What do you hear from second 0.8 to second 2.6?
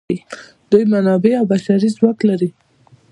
منابع او بشري ځواک لري.